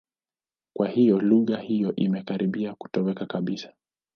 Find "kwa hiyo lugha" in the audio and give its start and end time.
0.75-1.57